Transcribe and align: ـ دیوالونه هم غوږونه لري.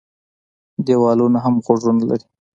ـ 0.43 0.85
دیوالونه 0.87 1.37
هم 1.45 1.55
غوږونه 1.65 2.03
لري. 2.09 2.25